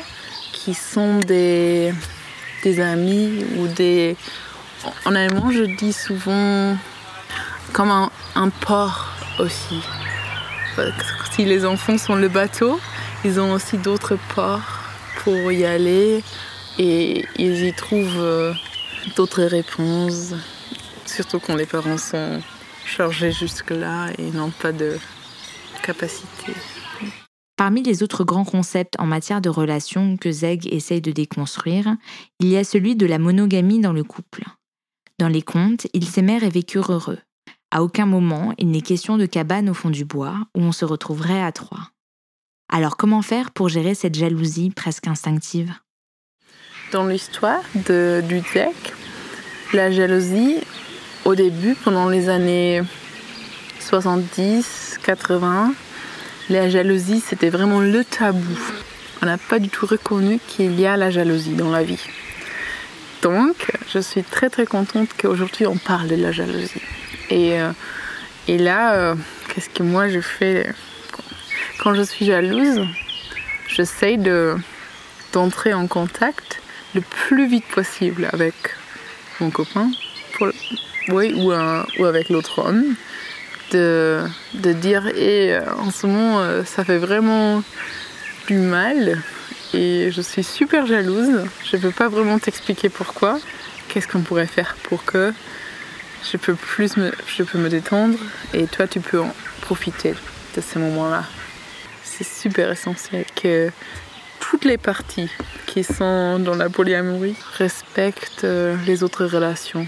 qui 0.52 0.74
sont 0.74 1.18
des, 1.20 1.94
des 2.62 2.78
amis 2.80 3.42
ou 3.56 3.68
des. 3.68 4.16
En 5.06 5.14
allemand, 5.14 5.50
je 5.50 5.62
dis 5.62 5.94
souvent 5.94 6.76
comme 7.74 7.90
un, 7.90 8.50
port 8.50 9.10
aussi. 9.40 9.82
Si 11.32 11.44
les 11.44 11.66
enfants 11.66 11.98
sont 11.98 12.14
le 12.14 12.28
bateau, 12.28 12.78
ils 13.24 13.40
ont 13.40 13.52
aussi 13.52 13.78
d'autres 13.78 14.16
ports 14.34 14.80
pour 15.24 15.50
y 15.50 15.64
aller 15.64 16.22
et 16.78 17.24
ils 17.36 17.64
y 17.66 17.72
trouvent 17.72 18.20
euh, 18.20 18.52
d'autres 19.16 19.42
réponses, 19.42 20.34
surtout 21.04 21.40
quand 21.40 21.56
les 21.56 21.66
parents 21.66 21.98
sont 21.98 22.40
chargés 22.86 23.32
jusque-là 23.32 24.10
et 24.18 24.30
n'ont 24.30 24.50
pas 24.50 24.70
de 24.70 24.96
capacité. 25.82 26.52
Parmi 27.56 27.82
les 27.82 28.04
autres 28.04 28.22
grands 28.22 28.44
concepts 28.44 28.94
en 29.00 29.06
matière 29.06 29.40
de 29.40 29.48
relations 29.48 30.16
que 30.16 30.30
Zeg 30.30 30.72
essaye 30.72 31.00
de 31.00 31.10
déconstruire, 31.10 31.96
il 32.38 32.48
y 32.48 32.56
a 32.56 32.62
celui 32.62 32.94
de 32.94 33.06
la 33.06 33.18
monogamie 33.18 33.80
dans 33.80 33.92
le 33.92 34.04
couple. 34.04 34.44
Dans 35.18 35.28
les 35.28 35.42
contes, 35.42 35.88
ils 35.92 36.06
s'aimèrent 36.06 36.44
et 36.44 36.50
vécurent 36.50 36.92
heureux. 36.92 37.18
À 37.76 37.82
aucun 37.82 38.06
moment, 38.06 38.54
il 38.56 38.70
n'est 38.70 38.82
question 38.82 39.16
de 39.16 39.26
cabane 39.26 39.68
au 39.68 39.74
fond 39.74 39.90
du 39.90 40.04
bois 40.04 40.36
où 40.54 40.60
on 40.60 40.70
se 40.70 40.84
retrouverait 40.84 41.42
à 41.42 41.50
trois. 41.50 41.90
Alors 42.72 42.96
comment 42.96 43.20
faire 43.20 43.50
pour 43.50 43.68
gérer 43.68 43.96
cette 43.96 44.14
jalousie 44.14 44.70
presque 44.70 45.08
instinctive? 45.08 45.74
Dans 46.92 47.04
l'histoire 47.04 47.64
du 47.74 48.42
tech, 48.52 48.76
la 49.72 49.90
jalousie, 49.90 50.58
au 51.24 51.34
début, 51.34 51.74
pendant 51.74 52.08
les 52.08 52.28
années 52.28 52.80
70, 53.80 55.00
80, 55.02 55.74
la 56.50 56.68
jalousie, 56.68 57.18
c'était 57.18 57.50
vraiment 57.50 57.80
le 57.80 58.04
tabou. 58.04 58.56
On 59.20 59.26
n'a 59.26 59.36
pas 59.36 59.58
du 59.58 59.68
tout 59.68 59.86
reconnu 59.86 60.38
qu'il 60.46 60.78
y 60.78 60.86
a 60.86 60.96
la 60.96 61.10
jalousie 61.10 61.56
dans 61.56 61.72
la 61.72 61.82
vie. 61.82 62.06
Donc, 63.20 63.72
je 63.92 63.98
suis 63.98 64.22
très 64.22 64.48
très 64.48 64.64
contente 64.64 65.08
qu'aujourd'hui 65.20 65.66
on 65.66 65.76
parle 65.76 66.06
de 66.06 66.14
la 66.14 66.30
jalousie. 66.30 66.80
Et, 67.30 67.60
euh, 67.60 67.70
et 68.48 68.58
là, 68.58 68.94
euh, 68.94 69.14
qu'est-ce 69.48 69.70
que 69.70 69.82
moi 69.82 70.08
je 70.08 70.20
fais 70.20 70.68
quand 71.78 71.94
je 71.94 72.02
suis 72.02 72.26
jalouse 72.26 72.86
J'essaye 73.68 74.18
de, 74.18 74.56
d'entrer 75.32 75.74
en 75.74 75.86
contact 75.86 76.60
le 76.94 77.00
plus 77.00 77.48
vite 77.48 77.66
possible 77.66 78.28
avec 78.32 78.54
mon 79.40 79.50
copain, 79.50 79.90
oui, 81.08 81.34
ou, 81.36 81.52
ou 81.52 82.04
avec 82.04 82.28
l'autre 82.28 82.60
homme, 82.60 82.94
de, 83.72 84.28
dire 84.54 85.08
et 85.08 85.58
en 85.78 85.90
ce 85.90 86.06
moment 86.06 86.64
ça 86.64 86.84
fait 86.84 86.98
vraiment 86.98 87.64
du 88.46 88.58
mal 88.58 89.20
et 89.74 90.10
je 90.12 90.20
suis 90.20 90.44
super 90.44 90.86
jalouse. 90.86 91.44
Je 91.64 91.76
ne 91.76 91.82
peux 91.82 91.90
pas 91.90 92.08
vraiment 92.08 92.38
t'expliquer 92.38 92.88
pourquoi. 92.88 93.38
Qu'est-ce 93.88 94.06
qu'on 94.06 94.20
pourrait 94.20 94.46
faire 94.46 94.76
pour 94.84 95.04
que 95.04 95.32
je 96.30 96.36
peux 96.36 96.54
plus 96.54 96.96
me, 96.96 97.12
je 97.26 97.42
peux 97.42 97.58
me 97.58 97.68
détendre 97.68 98.18
et 98.52 98.66
toi 98.66 98.86
tu 98.86 99.00
peux 99.00 99.20
en 99.20 99.34
profiter 99.60 100.14
de 100.56 100.60
ces 100.60 100.78
moments-là. 100.78 101.24
C'est 102.02 102.26
super 102.26 102.70
essentiel 102.70 103.24
que 103.34 103.70
toutes 104.40 104.64
les 104.64 104.78
parties 104.78 105.30
qui 105.66 105.82
sont 105.82 106.38
dans 106.38 106.54
la 106.54 106.68
polyamorie 106.68 107.34
respectent 107.58 108.44
euh, 108.44 108.76
les 108.86 109.02
autres 109.02 109.24
relations. 109.24 109.86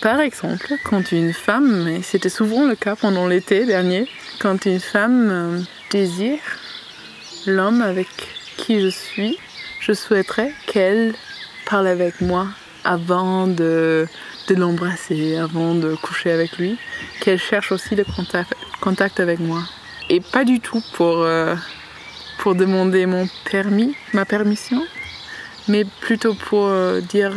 Par 0.00 0.20
exemple, 0.20 0.74
quand 0.84 1.12
une 1.12 1.32
femme, 1.32 1.88
et 1.88 2.02
c'était 2.02 2.28
souvent 2.28 2.66
le 2.66 2.76
cas 2.76 2.96
pendant 2.96 3.26
l'été 3.26 3.66
dernier, 3.66 4.08
quand 4.40 4.64
une 4.64 4.80
femme 4.80 5.28
euh, 5.30 5.60
désire 5.90 6.38
l'homme 7.46 7.82
avec 7.82 8.08
qui 8.56 8.80
je 8.80 8.88
suis, 8.88 9.38
je 9.80 9.92
souhaiterais 9.92 10.54
qu'elle 10.66 11.14
parle 11.66 11.88
avec 11.88 12.20
moi 12.20 12.46
avant 12.84 13.46
de 13.46 14.06
de 14.54 14.60
l'embrasser 14.60 15.36
avant 15.36 15.74
de 15.74 15.94
coucher 15.94 16.30
avec 16.30 16.58
lui, 16.58 16.78
qu'elle 17.20 17.38
cherche 17.38 17.72
aussi 17.72 17.94
le 17.94 18.04
contact, 18.80 19.20
avec 19.20 19.40
moi. 19.40 19.62
Et 20.08 20.20
pas 20.20 20.44
du 20.44 20.60
tout 20.60 20.82
pour, 20.94 21.22
euh, 21.22 21.54
pour 22.38 22.54
demander 22.54 23.06
mon 23.06 23.28
permis, 23.50 23.94
ma 24.12 24.24
permission, 24.24 24.82
mais 25.68 25.84
plutôt 25.84 26.34
pour 26.34 26.66
euh, 26.66 27.00
dire 27.00 27.32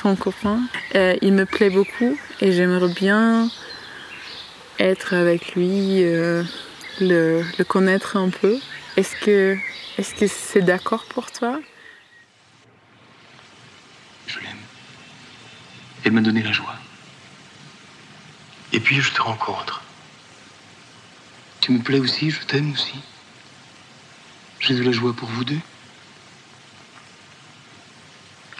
ton 0.00 0.16
copain. 0.16 0.60
Euh, 0.94 1.16
il 1.22 1.32
me 1.32 1.46
plaît 1.46 1.70
beaucoup 1.70 2.18
et 2.40 2.52
j'aimerais 2.52 2.92
bien 2.92 3.48
être 4.78 5.14
avec 5.14 5.54
lui, 5.54 6.02
le, 6.02 7.42
le 7.58 7.64
connaître 7.64 8.16
un 8.16 8.28
peu. 8.28 8.56
Est-ce 8.96 9.16
que 9.16 9.56
est-ce 9.96 10.14
que 10.14 10.26
c'est 10.26 10.62
d'accord 10.62 11.04
pour 11.08 11.30
toi? 11.30 11.60
Je 14.26 14.40
l'aime. 14.40 14.63
Elle 16.04 16.12
m'a 16.12 16.20
donné 16.20 16.42
la 16.42 16.52
joie. 16.52 16.76
Et 18.72 18.80
puis 18.80 19.00
je 19.00 19.12
te 19.12 19.22
rencontre. 19.22 19.82
Tu 21.60 21.72
me 21.72 21.80
plais 21.80 21.98
aussi, 21.98 22.30
je 22.30 22.42
t'aime 22.42 22.72
aussi. 22.72 23.00
J'ai 24.60 24.74
de 24.74 24.82
la 24.82 24.92
joie 24.92 25.14
pour 25.14 25.28
vous 25.28 25.44
deux. 25.44 25.60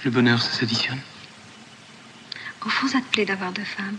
Le 0.05 0.11
bonheur, 0.11 0.41
ça 0.41 0.51
s'additionne. 0.53 1.01
Au 2.65 2.69
fond, 2.69 2.89
ça 2.89 3.01
te 3.01 3.07
plaît 3.07 3.25
d'avoir 3.25 3.53
deux 3.53 3.65
femmes. 3.65 3.99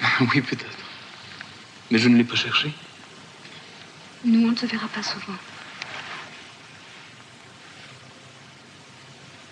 oui, 0.32 0.40
peut-être. 0.40 0.84
Mais 1.90 1.98
je 1.98 2.08
ne 2.08 2.16
l'ai 2.16 2.24
pas 2.24 2.36
cherché. 2.36 2.72
Nous, 4.24 4.48
on 4.48 4.52
ne 4.52 4.56
se 4.56 4.66
verra 4.66 4.88
pas 4.88 5.02
souvent. 5.02 5.36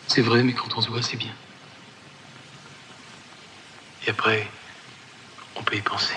C'est 0.08 0.22
vrai, 0.22 0.42
mais 0.42 0.52
quand 0.52 0.76
on 0.76 0.80
se 0.80 0.88
voit, 0.88 1.02
c'est 1.02 1.16
bien. 1.16 1.34
Et 4.06 4.10
après, 4.10 4.46
on 5.56 5.62
peut 5.62 5.76
y 5.76 5.80
penser. 5.80 6.14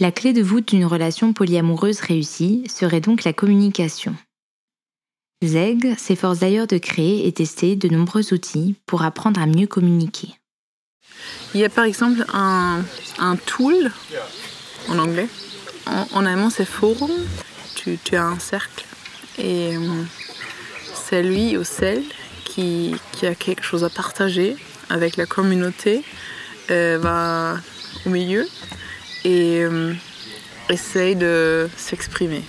La 0.00 0.10
clé 0.10 0.32
de 0.32 0.42
voûte 0.42 0.68
d'une 0.68 0.84
relation 0.84 1.32
polyamoureuse 1.32 2.00
réussie 2.00 2.64
serait 2.68 3.00
donc 3.00 3.24
la 3.24 3.32
communication. 3.32 4.16
Zeg 5.42 5.96
s'efforce 5.98 6.40
d'ailleurs 6.40 6.66
de 6.66 6.78
créer 6.78 7.26
et 7.26 7.32
tester 7.32 7.76
de 7.76 7.88
nombreux 7.88 8.32
outils 8.32 8.76
pour 8.86 9.02
apprendre 9.02 9.40
à 9.40 9.46
mieux 9.46 9.66
communiquer. 9.66 10.28
Il 11.54 11.60
y 11.60 11.64
a 11.64 11.68
par 11.68 11.84
exemple 11.84 12.24
un, 12.32 12.82
un 13.18 13.36
tool 13.36 13.92
en 14.88 14.98
anglais. 14.98 15.28
En, 15.86 16.06
en 16.12 16.26
allemand, 16.26 16.50
c'est 16.50 16.64
forum. 16.64 17.10
Tu, 17.76 17.98
tu 18.02 18.16
as 18.16 18.24
un 18.24 18.38
cercle 18.38 18.84
et 19.38 19.76
euh, 19.76 20.02
c'est 20.94 21.22
lui 21.22 21.56
ou 21.56 21.64
celle 21.64 22.04
qui, 22.44 22.94
qui 23.12 23.26
a 23.26 23.34
quelque 23.34 23.64
chose 23.64 23.82
à 23.84 23.90
partager 23.90 24.56
avec 24.92 25.16
la 25.16 25.26
communauté 25.26 26.04
euh, 26.70 26.98
va 27.00 27.56
au 28.06 28.10
milieu 28.10 28.46
et 29.24 29.60
euh, 29.62 29.94
essaye 30.68 31.16
de 31.16 31.68
s'exprimer. 31.76 32.42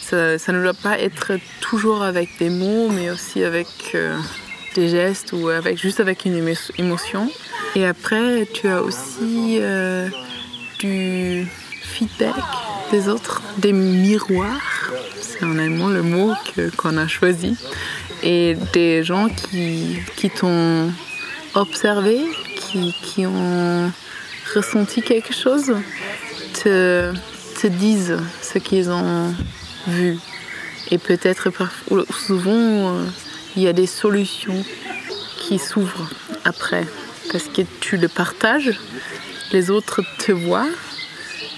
Ça, 0.00 0.36
ne 0.52 0.62
doit 0.62 0.74
pas 0.74 1.00
être 1.00 1.32
toujours 1.62 2.02
avec 2.02 2.28
des 2.38 2.50
mots, 2.50 2.90
mais 2.90 3.08
aussi 3.08 3.42
avec 3.42 3.66
euh, 3.94 4.18
des 4.74 4.90
gestes 4.90 5.32
ou 5.32 5.48
avec, 5.48 5.78
juste 5.78 6.00
avec 6.00 6.26
une 6.26 6.36
émo 6.36 6.52
émotion. 6.76 7.30
Et 7.74 7.86
après, 7.86 8.46
tu 8.52 8.68
as 8.68 8.82
aussi 8.82 9.58
du 10.78 11.46
feedback 11.80 12.34
des 12.90 13.08
autres, 13.08 13.40
des 13.56 13.72
miroirs. 13.72 14.92
C'est 15.22 15.44
en 15.44 15.58
allemand 15.58 15.88
le 15.88 16.02
mot 16.02 16.34
qu'on 16.76 16.98
a 16.98 17.08
choisi. 17.08 17.56
Et 18.22 18.54
des 18.74 19.02
gens 19.02 19.30
qui, 19.30 19.96
qui 20.16 20.28
t'ont 20.28 20.92
observé, 21.54 22.20
qui, 23.02 23.26
ont 23.26 23.90
ressenti 24.54 25.02
quelque 25.02 25.34
chose, 25.34 25.74
te, 26.62 27.12
te 27.60 27.66
disent 27.66 28.16
ce 28.40 28.58
qu'ils 28.58 28.90
ont 28.90 29.34
vu. 29.86 30.18
Et 30.90 30.98
peut-être 30.98 31.50
souvent, 32.26 32.96
il 33.56 33.62
y 33.62 33.68
a 33.68 33.72
des 33.72 33.86
solutions 33.86 34.64
qui 35.38 35.58
s'ouvrent 35.58 36.10
après. 36.44 36.86
Parce 37.30 37.44
que 37.44 37.62
tu 37.80 37.96
le 37.96 38.08
partages, 38.08 38.78
les 39.52 39.70
autres 39.70 40.02
te 40.18 40.32
voient, 40.32 40.68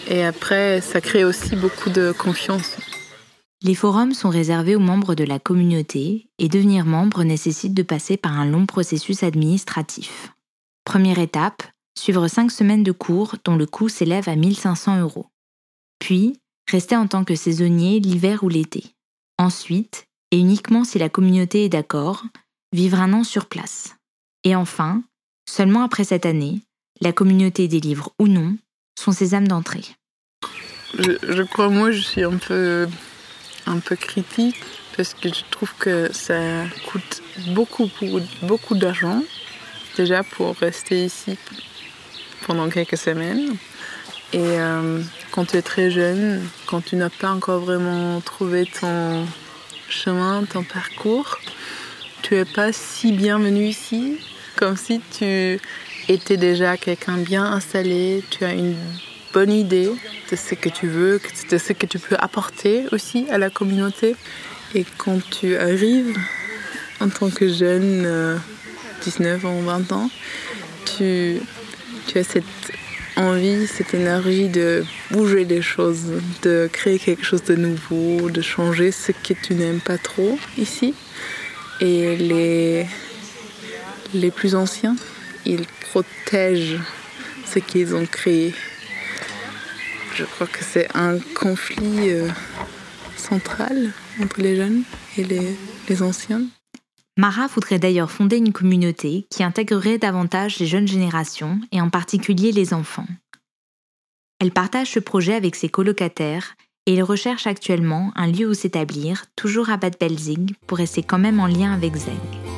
et 0.06 0.24
après, 0.24 0.80
ça 0.80 1.00
crée 1.00 1.24
aussi 1.24 1.56
beaucoup 1.56 1.90
de 1.90 2.12
confiance. 2.12 2.76
Les 3.64 3.74
forums 3.74 4.12
sont 4.12 4.28
réservés 4.28 4.76
aux 4.76 4.80
membres 4.80 5.14
de 5.14 5.24
la 5.24 5.38
communauté 5.38 6.28
et 6.38 6.50
devenir 6.50 6.84
membre 6.84 7.24
nécessite 7.24 7.72
de 7.72 7.82
passer 7.82 8.18
par 8.18 8.38
un 8.38 8.44
long 8.44 8.66
processus 8.66 9.22
administratif. 9.22 10.34
Première 10.84 11.18
étape, 11.18 11.62
suivre 11.98 12.28
5 12.28 12.50
semaines 12.50 12.82
de 12.82 12.92
cours 12.92 13.36
dont 13.42 13.56
le 13.56 13.64
coût 13.64 13.88
s'élève 13.88 14.28
à 14.28 14.36
1500 14.36 15.00
euros. 15.00 15.28
Puis, 15.98 16.38
rester 16.70 16.94
en 16.94 17.06
tant 17.06 17.24
que 17.24 17.36
saisonnier 17.36 18.00
l'hiver 18.00 18.44
ou 18.44 18.50
l'été. 18.50 18.84
Ensuite, 19.38 20.04
et 20.30 20.38
uniquement 20.38 20.84
si 20.84 20.98
la 20.98 21.08
communauté 21.08 21.64
est 21.64 21.70
d'accord, 21.70 22.22
vivre 22.74 23.00
un 23.00 23.14
an 23.14 23.24
sur 23.24 23.46
place. 23.46 23.96
Et 24.44 24.54
enfin, 24.54 25.02
seulement 25.48 25.82
après 25.82 26.04
cette 26.04 26.26
année, 26.26 26.60
la 27.00 27.14
communauté 27.14 27.66
délivre 27.66 28.12
ou 28.18 28.28
non 28.28 28.58
son 28.98 29.12
sésame 29.12 29.48
d'entrée. 29.48 29.86
Je, 30.98 31.12
je, 31.22 31.42
crois, 31.42 31.70
moi, 31.70 31.92
je 31.92 32.00
suis 32.00 32.22
un 32.22 32.36
peu, 32.36 32.86
un 33.66 33.78
peu 33.78 33.96
critique 33.96 34.56
parce 34.96 35.14
que 35.14 35.28
je 35.28 35.42
trouve 35.50 35.72
que 35.78 36.12
ça 36.12 36.66
coûte 36.86 37.22
beaucoup, 37.48 37.90
beaucoup, 38.42 38.74
d'argent 38.74 39.22
déjà 39.96 40.22
pour 40.22 40.54
rester 40.56 41.04
ici 41.04 41.36
pendant 42.46 42.68
quelques 42.68 42.96
semaines. 42.96 43.56
Et 44.32 44.38
euh, 44.40 45.00
quand 45.30 45.46
tu 45.46 45.56
es 45.56 45.62
très 45.62 45.90
jeune, 45.90 46.42
quand 46.66 46.84
tu 46.84 46.96
n'as 46.96 47.10
pas 47.10 47.30
encore 47.30 47.60
vraiment 47.60 48.20
trouvé 48.20 48.66
ton 48.66 49.26
chemin, 49.88 50.44
ton 50.44 50.64
parcours, 50.64 51.38
tu 52.22 52.34
n'es 52.34 52.44
pas 52.44 52.72
si 52.72 53.12
bienvenu 53.12 53.66
ici, 53.66 54.18
comme 54.56 54.76
si 54.76 55.00
tu 55.16 55.60
étais 56.08 56.36
déjà 56.36 56.76
quelqu'un 56.76 57.18
bien 57.18 57.44
installé, 57.44 58.22
tu 58.30 58.44
as 58.44 58.52
une 58.52 58.76
bonne 59.34 59.52
idée 59.52 59.90
de 60.30 60.36
ce 60.36 60.54
que 60.54 60.68
tu 60.68 60.86
veux, 60.86 61.20
de 61.50 61.58
ce 61.58 61.72
que 61.72 61.86
tu 61.86 61.98
peux 61.98 62.14
apporter 62.20 62.84
aussi 62.92 63.26
à 63.30 63.36
la 63.36 63.50
communauté. 63.50 64.14
Et 64.76 64.86
quand 64.96 65.18
tu 65.28 65.56
arrives 65.56 66.16
en 67.00 67.08
tant 67.08 67.30
que 67.30 67.52
jeune, 67.52 68.04
euh, 68.06 68.36
19 69.02 69.44
ans, 69.44 69.60
20 69.60 69.92
ans, 69.92 70.10
tu, 70.96 71.40
as 72.14 72.22
cette 72.22 72.44
envie, 73.16 73.66
cette 73.66 73.92
énergie 73.92 74.48
de 74.48 74.84
bouger 75.10 75.44
des 75.44 75.62
choses, 75.62 76.12
de 76.42 76.68
créer 76.72 77.00
quelque 77.00 77.24
chose 77.24 77.42
de 77.42 77.56
nouveau, 77.56 78.30
de 78.30 78.40
changer 78.40 78.92
ce 78.92 79.10
que 79.10 79.34
tu 79.34 79.54
n'aimes 79.54 79.80
pas 79.80 79.98
trop 79.98 80.38
ici. 80.56 80.94
Et 81.80 82.16
les, 82.16 82.86
les 84.14 84.30
plus 84.30 84.54
anciens, 84.54 84.94
ils 85.44 85.66
protègent 85.90 86.78
ce 87.52 87.58
qu'ils 87.58 87.96
ont 87.96 88.06
créé. 88.06 88.54
Je 90.14 90.24
crois 90.24 90.46
que 90.46 90.62
c'est 90.62 90.88
un 90.96 91.18
conflit 91.18 92.10
euh, 92.10 92.28
central 93.16 93.92
entre 94.22 94.40
les 94.40 94.54
jeunes 94.54 94.84
et 95.18 95.24
les, 95.24 95.56
les 95.88 96.02
anciens. 96.02 96.42
Mara 97.16 97.48
voudrait 97.48 97.80
d'ailleurs 97.80 98.12
fonder 98.12 98.36
une 98.36 98.52
communauté 98.52 99.26
qui 99.30 99.42
intégrerait 99.42 99.98
davantage 99.98 100.58
les 100.60 100.66
jeunes 100.66 100.86
générations 100.86 101.60
et 101.72 101.80
en 101.80 101.90
particulier 101.90 102.52
les 102.52 102.74
enfants. 102.74 103.06
Elle 104.40 104.52
partage 104.52 104.90
ce 104.90 105.00
projet 105.00 105.34
avec 105.34 105.56
ses 105.56 105.68
colocataires 105.68 106.54
et 106.86 106.94
il 106.94 107.02
recherche 107.02 107.48
actuellement 107.48 108.12
un 108.14 108.28
lieu 108.28 108.48
où 108.48 108.54
s'établir, 108.54 109.24
toujours 109.36 109.70
à 109.70 109.76
Bad 109.76 109.96
Belzig, 109.98 110.54
pour 110.66 110.78
rester 110.78 111.02
quand 111.02 111.18
même 111.18 111.40
en 111.40 111.46
lien 111.46 111.72
avec 111.72 111.96
Zeg. 111.96 112.53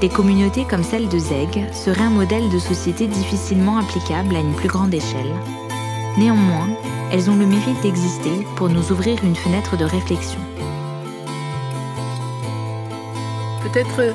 Des 0.00 0.08
communautés 0.08 0.64
comme 0.64 0.84
celle 0.84 1.08
de 1.08 1.18
Zeg 1.18 1.66
seraient 1.72 2.02
un 2.02 2.10
modèle 2.10 2.48
de 2.50 2.58
société 2.60 3.08
difficilement 3.08 3.78
applicable 3.78 4.36
à 4.36 4.38
une 4.38 4.54
plus 4.54 4.68
grande 4.68 4.94
échelle. 4.94 5.32
Néanmoins, 6.16 6.68
elles 7.10 7.28
ont 7.28 7.34
le 7.34 7.46
mérite 7.46 7.80
d'exister 7.82 8.46
pour 8.54 8.68
nous 8.68 8.92
ouvrir 8.92 9.18
une 9.24 9.34
fenêtre 9.34 9.76
de 9.76 9.84
réflexion. 9.84 10.38
Peut-être 13.64 14.14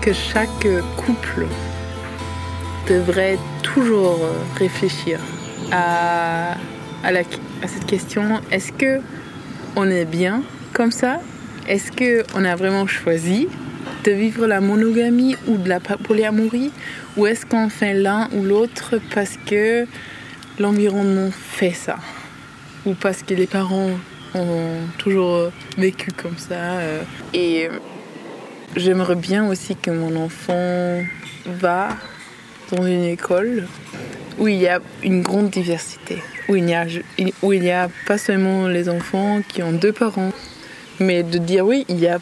que 0.00 0.12
chaque 0.12 0.66
couple 0.96 1.46
devrait 2.88 3.38
toujours 3.62 4.18
réfléchir 4.56 5.20
à, 5.70 6.56
cette 7.68 7.86
question 7.86 8.40
est-ce 8.50 8.72
que 8.72 9.00
on 9.76 9.88
est 9.88 10.06
bien 10.06 10.42
comme 10.72 10.90
ça? 10.90 11.20
Est-ce 11.68 11.92
que 11.92 12.24
on 12.34 12.44
a 12.44 12.56
vraiment 12.56 12.88
choisi 12.88 13.46
de 14.04 14.12
vivre 14.12 14.46
la 14.46 14.60
monogamie 14.60 15.36
ou 15.46 15.56
de 15.56 15.68
la 15.68 15.80
polyamorie 15.80 16.70
Ou 17.16 17.26
est-ce 17.26 17.44
qu'on 17.46 17.68
fait 17.68 17.94
l'un 17.94 18.28
ou 18.32 18.42
l'autre 18.42 18.96
parce 19.14 19.36
que 19.46 19.86
l'environnement 20.58 21.30
fait 21.30 21.72
ça? 21.72 21.98
Ou 22.86 22.94
parce 22.94 23.22
que 23.22 23.34
les 23.34 23.46
parents 23.46 23.90
ont 24.34 24.76
toujours 24.98 25.50
vécu 25.76 26.10
comme 26.12 26.38
ça. 26.38 26.80
Et 27.34 27.68
j'aimerais 28.76 29.16
bien 29.16 29.48
aussi 29.48 29.76
que 29.76 29.90
mon 29.90 30.16
enfant 30.16 31.02
va 31.46 31.88
dans 32.72 32.86
une 32.86 33.04
école 33.04 33.66
où 34.38 34.48
il 34.48 34.56
y 34.56 34.68
a 34.68 34.80
une 35.02 35.22
grande 35.22 35.50
diversité, 35.50 36.22
où 36.48 36.56
il 36.56 36.64
n'y 36.64 36.74
a, 36.74 37.84
a 37.84 37.88
pas 38.06 38.18
seulement 38.18 38.68
les 38.68 38.88
enfants 38.88 39.42
qui 39.46 39.62
ont 39.62 39.72
deux 39.72 39.92
parents, 39.92 40.32
mais 40.98 41.22
de 41.22 41.38
dire 41.38 41.66
oui, 41.66 41.84
il 41.88 42.00
y 42.00 42.08
a, 42.08 42.18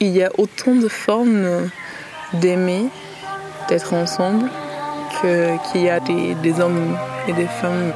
il 0.00 0.08
y 0.08 0.22
a 0.22 0.30
autant 0.38 0.74
de 0.74 0.88
formes 0.88 1.70
d'aimer, 2.34 2.86
d'être 3.68 3.94
ensemble, 3.94 4.50
qu'il 5.20 5.82
y 5.82 5.88
a 5.88 6.00
des, 6.00 6.34
des 6.34 6.60
hommes 6.60 6.96
et 7.28 7.32
des 7.32 7.46
femmes. 7.46 7.92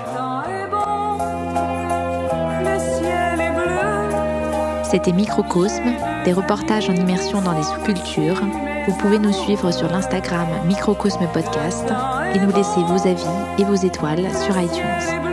C'était 4.91 5.13
Microcosme, 5.13 5.93
des 6.25 6.33
reportages 6.33 6.89
en 6.89 6.95
immersion 6.95 7.43
dans 7.43 7.53
les 7.53 7.63
sous-cultures. 7.63 8.41
Vous 8.87 8.95
pouvez 8.97 9.19
nous 9.19 9.35
suivre 9.35 9.71
sur 9.71 9.89
l'Instagram 9.89 10.49
Microcosme 10.67 11.27
Podcast 11.33 11.85
et 12.35 12.39
nous 12.39 12.53
laisser 12.53 12.81
vos 12.87 13.07
avis 13.07 13.59
et 13.59 13.65
vos 13.65 13.75
étoiles 13.75 14.27
sur 14.47 14.59
iTunes. 14.59 15.28